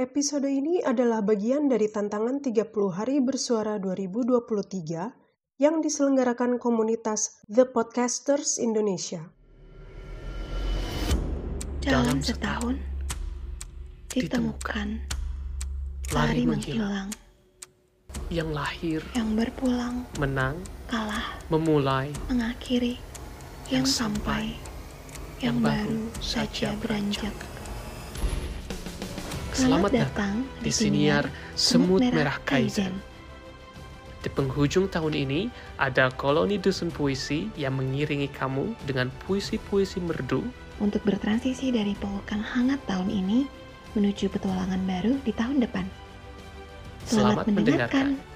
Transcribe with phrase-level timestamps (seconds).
[0.00, 8.56] Episode ini adalah bagian dari tantangan 30 hari bersuara 2023 yang diselenggarakan komunitas The Podcasters
[8.56, 9.28] Indonesia.
[11.84, 12.80] Dalam setahun,
[14.08, 15.04] ditemukan,
[16.16, 17.12] lari menghilang,
[18.32, 22.96] yang lahir, yang berpulang, menang, kalah, memulai, mengakhiri,
[23.68, 24.56] yang Yang sampai,
[25.44, 27.49] yang yang baru saja saja beranjak.
[29.60, 32.96] Selamat datang di siniar Semut Merah Kaizen.
[34.24, 40.40] Di penghujung tahun ini, ada koloni dusun puisi yang mengiringi kamu dengan puisi-puisi merdu
[40.80, 43.44] Untuk bertransisi dari pelukan hangat tahun ini
[43.92, 45.84] menuju petualangan baru di tahun depan.
[47.04, 48.06] Selamat, Selamat mendengarkan.
[48.16, 48.29] mendengarkan.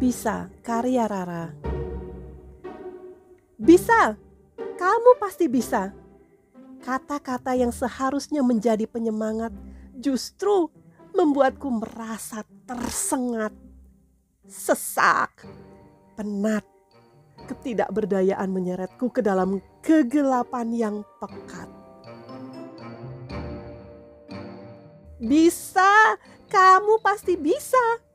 [0.00, 1.52] Bisa, karya Rara.
[3.60, 4.16] Bisa,
[4.56, 5.92] kamu pasti bisa.
[6.80, 9.52] Kata-kata yang seharusnya menjadi penyemangat
[10.00, 10.72] justru
[11.12, 13.52] membuatku merasa tersengat,
[14.48, 15.44] sesak,
[16.16, 16.64] penat.
[17.44, 21.68] Ketidakberdayaan menyeretku ke dalam kegelapan yang pekat.
[25.20, 26.16] Bisa,
[26.48, 28.09] kamu pasti bisa.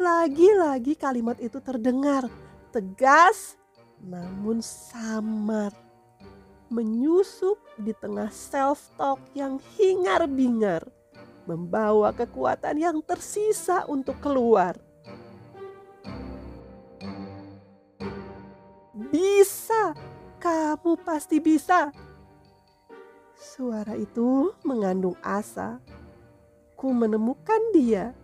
[0.00, 2.24] Lagi-lagi kalimat itu terdengar
[2.72, 3.60] tegas
[4.00, 5.76] namun samar.
[6.72, 10.88] Menyusup di tengah self-talk yang hingar-bingar.
[11.44, 14.80] Membawa kekuatan yang tersisa untuk keluar.
[18.96, 19.92] Bisa,
[20.40, 21.92] kamu pasti bisa.
[23.36, 25.76] Suara itu mengandung asa.
[26.72, 28.16] Ku menemukan dia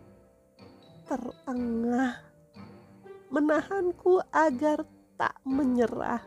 [1.06, 2.18] terengah,
[3.30, 4.82] menahanku agar
[5.14, 6.22] tak menyerah.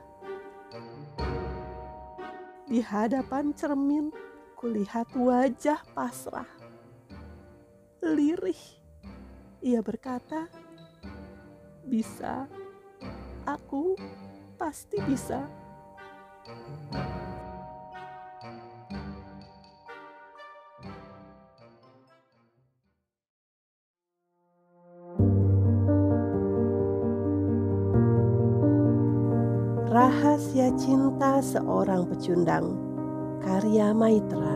[2.63, 4.08] Di hadapan cermin,
[4.55, 6.48] kulihat wajah pasrah.
[7.99, 8.80] Lirih,
[9.59, 10.48] ia berkata,
[11.83, 12.48] "Bisa,
[13.43, 13.99] aku
[14.55, 15.43] pasti bisa."
[29.89, 32.77] Rahasia Cinta Seorang Pecundang
[33.42, 34.54] Karya Maitra.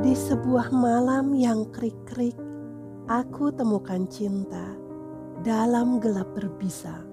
[0.00, 2.32] Di sebuah malam yang krik-krik
[3.12, 4.72] Aku temukan cinta
[5.44, 7.04] dalam gelap berbisa.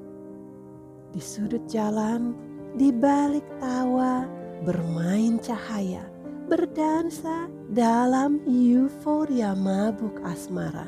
[1.11, 2.31] Di sudut jalan,
[2.79, 4.23] di balik tawa
[4.63, 6.07] Bermain cahaya,
[6.47, 10.87] berdansa dalam euforia mabuk asmara.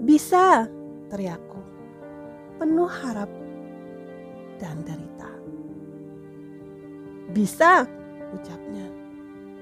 [0.00, 0.64] Bisa,
[1.08, 1.57] teriakku,
[2.58, 3.30] penuh harap
[4.58, 5.30] dan derita.
[7.30, 7.86] Bisa,
[8.34, 8.90] ucapnya,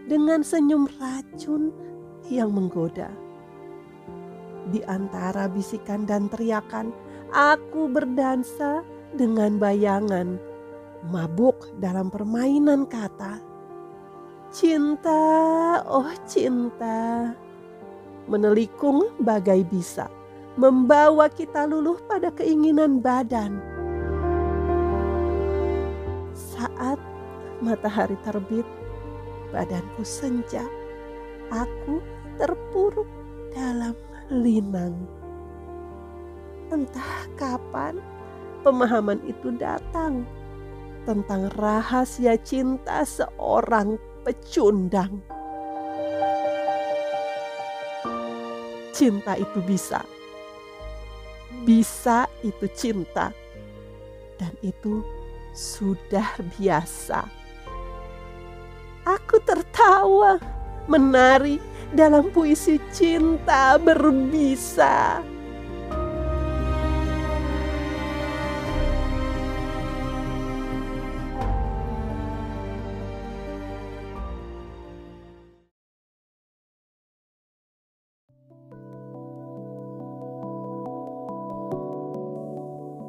[0.08, 1.70] dengan senyum racun
[2.32, 3.12] yang menggoda.
[4.72, 6.90] Di antara bisikan dan teriakan,
[7.30, 8.82] aku berdansa
[9.14, 10.40] dengan bayangan,
[11.12, 13.38] mabuk dalam permainan kata.
[14.50, 17.36] Cinta, oh cinta,
[18.26, 20.15] menelikung bagai bisa
[20.56, 23.60] membawa kita luluh pada keinginan badan.
[26.32, 26.96] Saat
[27.60, 28.64] matahari terbit,
[29.52, 30.64] badanku senja.
[31.52, 32.00] Aku
[32.40, 33.06] terpuruk
[33.52, 33.94] dalam
[34.32, 34.96] linang.
[36.72, 38.00] Entah kapan
[38.64, 40.26] pemahaman itu datang
[41.06, 43.94] tentang rahasia cinta seorang
[44.26, 45.22] pecundang.
[48.90, 50.02] Cinta itu bisa
[51.66, 53.34] bisa itu cinta,
[54.38, 55.02] dan itu
[55.50, 57.26] sudah biasa.
[59.02, 60.38] Aku tertawa,
[60.86, 61.58] menari
[61.90, 65.18] dalam puisi cinta berbisa.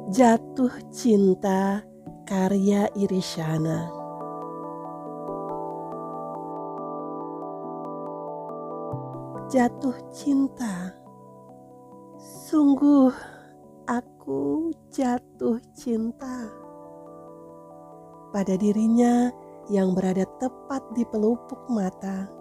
[0.08, 1.84] Jatuh Cinta
[2.24, 3.92] karya Irisyana
[9.52, 10.96] Jatuh cinta.
[12.16, 13.12] Sungguh
[13.84, 16.48] aku jatuh cinta
[18.32, 19.28] pada dirinya
[19.68, 22.32] yang berada tepat di pelupuk mata.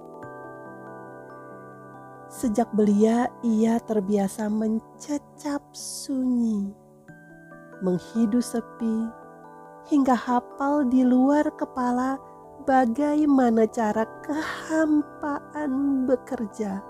[2.31, 6.86] Sejak belia, ia terbiasa mencecap sunyi,
[7.81, 9.09] menghidu sepi,
[9.89, 12.19] hingga hafal di luar kepala
[12.67, 16.83] bagaimana cara kehampaan bekerja.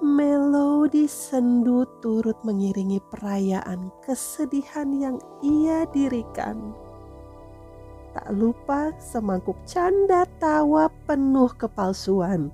[0.00, 6.74] Melodi sendu turut mengiringi perayaan kesedihan yang ia dirikan
[8.10, 12.50] Tak lupa semangkuk canda tawa penuh kepalsuan.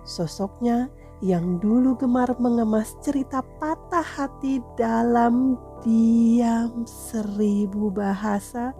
[0.00, 0.88] Sosoknya
[1.22, 8.74] yang dulu gemar mengemas cerita patah hati dalam diam seribu bahasa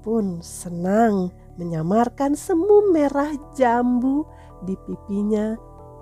[0.00, 1.28] pun senang
[1.60, 4.24] menyamarkan semu merah jambu
[4.64, 5.54] di pipinya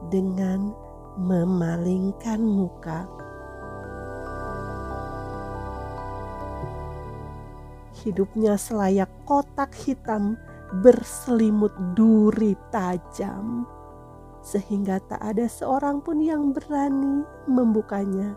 [0.08, 0.70] dengan
[1.18, 3.18] memalingkan muka.
[8.06, 10.38] hidupnya selayak kotak hitam
[10.84, 13.68] berselimut duri tajam,
[14.48, 18.32] sehingga tak ada seorang pun yang berani membukanya.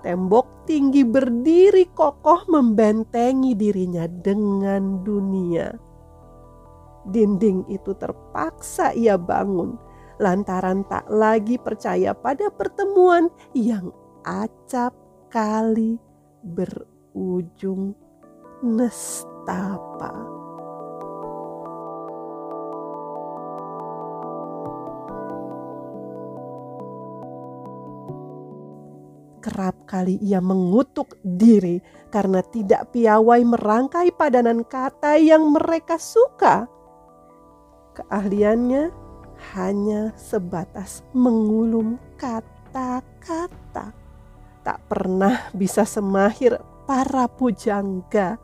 [0.00, 5.68] Tembok tinggi berdiri kokoh membentengi dirinya dengan dunia.
[7.04, 9.76] Dinding itu terpaksa ia bangun
[10.20, 13.88] lantaran tak lagi percaya pada pertemuan yang
[14.22, 14.92] acap
[15.32, 15.96] kali
[16.44, 17.96] berujung
[18.60, 20.39] nestapa.
[29.40, 31.80] Kerap kali ia mengutuk diri
[32.12, 36.68] karena tidak piawai merangkai padanan kata yang mereka suka.
[37.96, 38.92] Keahliannya
[39.56, 43.96] hanya sebatas mengulum kata-kata.
[44.60, 48.36] Tak pernah bisa semahir para pujangga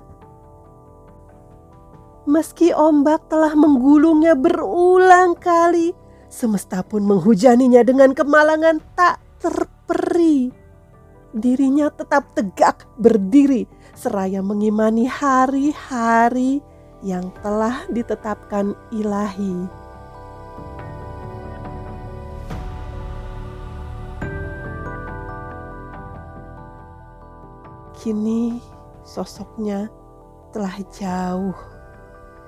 [2.27, 5.95] Meski ombak telah menggulungnya berulang kali,
[6.27, 9.77] semesta pun menghujaninya dengan kemalangan tak terperi.
[11.37, 16.65] Dirinya tetap tegak berdiri seraya mengimani hari-hari
[17.05, 19.69] yang telah ditetapkan ilahi.
[28.01, 28.57] Kini
[29.05, 29.93] sosoknya
[30.57, 31.59] telah jauh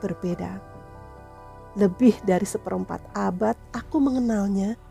[0.01, 0.65] berbeda.
[1.77, 4.88] Lebih dari seperempat abad aku mengenalnya.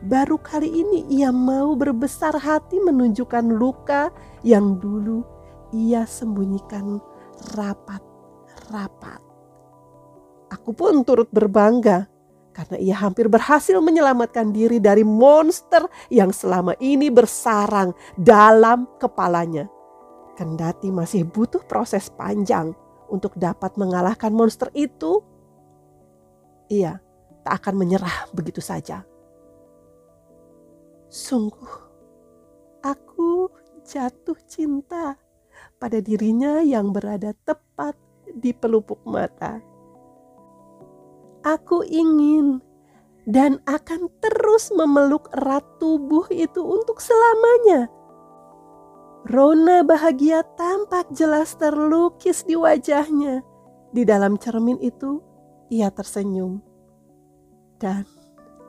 [0.00, 4.08] Baru kali ini ia mau berbesar hati menunjukkan luka
[4.40, 5.20] yang dulu
[5.76, 6.96] ia sembunyikan
[7.52, 9.20] rapat-rapat.
[10.56, 12.08] Aku pun turut berbangga
[12.56, 19.68] karena ia hampir berhasil menyelamatkan diri dari monster yang selama ini bersarang dalam kepalanya.
[20.32, 22.72] Kendati masih butuh proses panjang
[23.12, 25.20] untuk dapat mengalahkan monster itu,
[26.72, 26.96] ia
[27.44, 29.09] tak akan menyerah begitu saja.
[31.10, 31.74] Sungguh,
[32.86, 33.50] aku
[33.82, 35.18] jatuh cinta
[35.82, 37.98] pada dirinya yang berada tepat
[38.30, 39.58] di pelupuk mata.
[41.42, 42.62] Aku ingin
[43.26, 47.90] dan akan terus memeluk erat tubuh itu untuk selamanya
[49.28, 53.44] Rona bahagia tampak jelas terlukis di wajahnya.
[53.92, 55.20] Di dalam cermin itu,
[55.68, 56.64] ia tersenyum.
[57.76, 58.08] Dan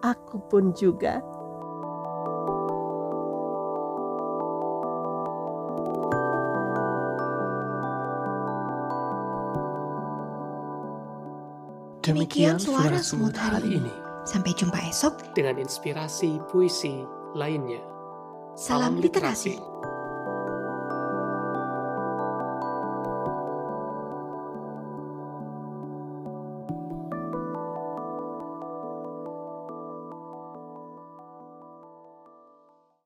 [0.03, 1.23] aku pun juga.
[12.11, 13.93] Demikian suara semut hari ini.
[14.27, 17.07] Sampai jumpa esok dengan inspirasi puisi
[17.39, 17.79] lainnya.
[18.59, 19.55] Salam literasi.